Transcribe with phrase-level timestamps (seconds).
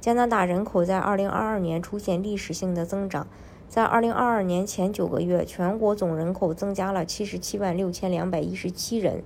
[0.00, 3.26] 加拿大人口在二零二二年出现历史性的增长。
[3.68, 9.22] 在二零二二年前九个月，全国总人口增加了七十七万六千两百一十七人，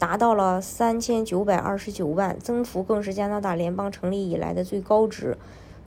[0.00, 5.38] 达到了三千九百二十九万，增幅更是加拿大联邦成立以来的最高值。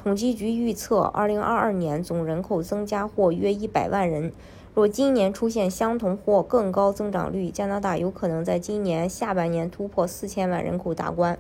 [0.01, 4.31] 统计局预测，二零二二年总人口增加或约一百万人。
[4.73, 11.37] 若今年出现相同或更高增长率，加拿大有可能在今年下半年突破四千万人口大关。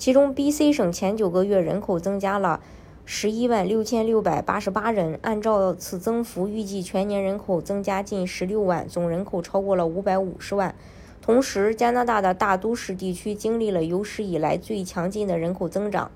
[0.00, 2.60] 其中，B.C 省前九个月人口增加了。
[3.04, 10.74] 十一万六千六百八十八人，按照此增幅，预计全年人口增加近十六万，总人口超过了五百五十万。
[11.20, 16.10] 同时，加拿大的大都市地区经历了有史以来最强劲的人口增长。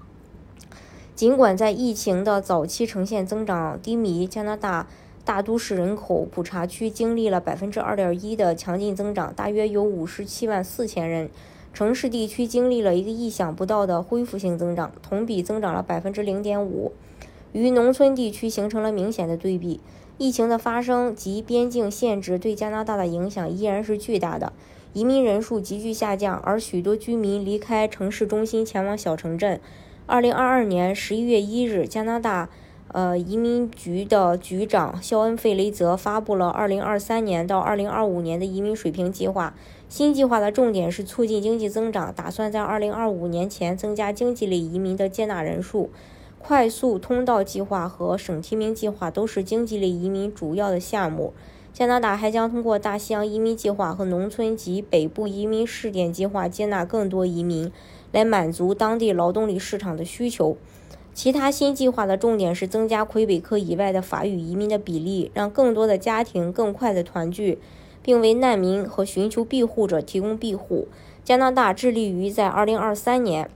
[1.14, 4.87] 尽管在疫情的早期呈现增长低迷，加拿大
[5.27, 11.28] 大都市人口普查区经历了百分之二点一的强劲增长，大约有五十七万四千人。
[11.75, 16.92] 城市地区经历了一个意想不到的恢复性增长，同比增长了百分之零点五，
[17.53, 19.81] 与农村地区形成了明显的对比。
[20.16, 24.53] 疫情的发生及边境限制对加拿大的影响依然是巨大的，
[24.92, 29.61] 移民人数急剧下降，而许多居民离开城市中心前往小城镇。
[30.06, 32.48] 二零二二年十一月一日，加拿大。
[32.89, 39.55] 呃，移民局的局长肖恩·费雷泽发布了2023年到2025年的移民水平计划。
[39.89, 45.91] 新计划的重点是促进经济增长，打算在2025年前增加经济类移民的接纳人数。
[46.39, 51.33] 快速通道计划和省提名计划都是经济类移民主要的项目。
[51.73, 57.73] 加拿大还将通过大西洋移民计划和农村及北部移民试点计划接纳更多移民，
[58.12, 60.56] 来满足当地劳动力市场的需求。
[61.14, 67.58] 其他新计划的重点是增加魁北克以外的法语移民的比例，让更多的家庭更快的团聚，
[68.02, 70.88] 并为难民和寻求庇护者提供庇护。
[71.22, 73.48] 加拿大致力于在2023年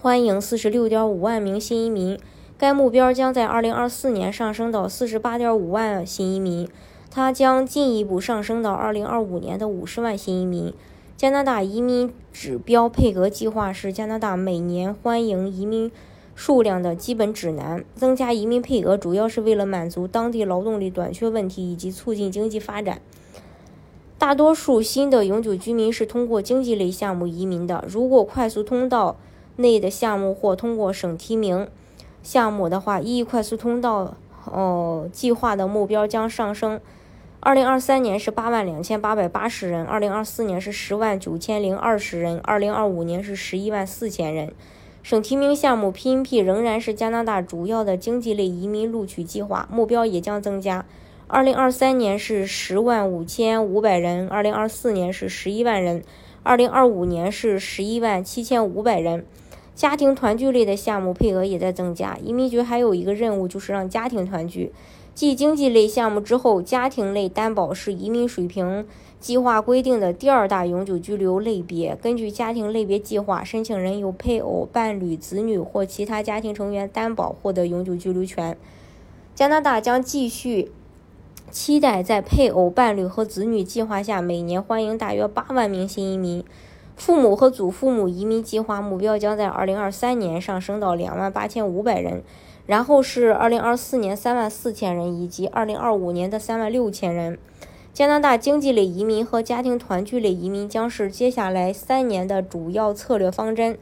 [0.00, 2.18] 欢迎46.5万名新移民，
[2.56, 6.66] 该目标将在2024年上升到48.5万新移民，
[7.10, 10.72] 它将进一步上升到2025年的50万新移民。
[11.18, 15.92] 加拿大移民指标配额计划是加拿大每年欢迎移民。
[16.38, 23.00] 数量的基本指南，增加移民配额主要是为了满足当地劳动力短缺问题以及促进经济发展。
[24.18, 27.84] 大多数新的永久居民是通过经济类项目移民的。
[27.88, 29.16] 如果快速通道
[29.56, 31.66] 内的项目或通过省提名
[32.22, 36.80] 项目的话，一快速通道哦计划的目标将上升。
[37.40, 44.52] 二零二三年是八万两千八百八十人，二零二四年是十万九千零二十人，二零二五年是十一万四千人。
[45.08, 50.84] 省提名项目 PNP 仍然是加拿大主要的经济类移民录取计划，目标也将增加。
[51.26, 56.04] 二零二三年是十万五千五百人，二零二四年是十一万人，
[56.42, 59.24] 二零二五年是十一万七千五百人。
[59.74, 62.18] 家庭团聚类的项目配额也在增加。
[62.22, 64.72] 移民局还有一个任务，就是让家庭团聚。
[65.18, 68.86] 继经济类项目之后，家庭类担保是移民水平
[69.18, 71.98] 计划规定的第二大永久居留类别。
[72.00, 78.56] 根据家庭类别计划，申请人有配偶、伴侣、子女或其他家庭成员担保，获得永久居留权。
[79.34, 80.70] 加拿大将继续
[81.50, 86.44] 期待在配偶、伴侣和子女计划下，每年欢迎大约八万名新移民。
[86.94, 92.22] 父母和祖父母移民计划目标将在2023年上升到两万八千五百人。
[92.68, 97.38] 然后是二零二四年三万四千人，以及二零二五年的三万六千人。
[97.94, 103.78] 加拿大经济类移民和家庭团聚类移民将是接下来三年的主要策略方针。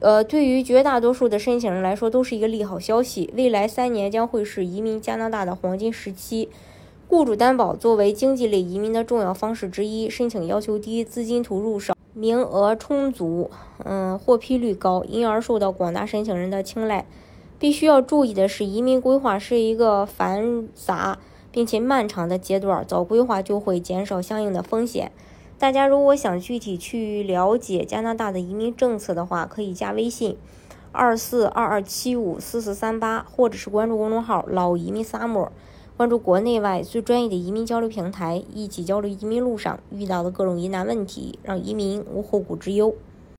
[0.00, 3.32] 呃，对于绝大多数的申请人来说，都是一个利好消息。
[3.34, 6.50] 未来三年将会是移民加拿大的黄金时期。
[7.08, 13.50] 雇主担保作为经济类移民的重要方式之一，申请要求低，资金投入少，名额充足，
[13.82, 17.06] 嗯，获批率高，因而受到广大申请人的青睐。
[17.60, 21.18] 必须要注意的是，移民规划是一个繁杂
[21.52, 25.12] 并且漫长的阶段，早规划就会减少相应的风险。
[25.58, 30.38] 大家如果想具体去了解加拿大的移民政策的话，可以加微信
[30.90, 35.50] 二四二二七五四四三八，或者是关注公众号“老移民 summer”，
[35.98, 42.94] 关注国内外最专业的移民交流平台，一起交流移民路上遇到的各种疑难问题，让移民无后顾之忧。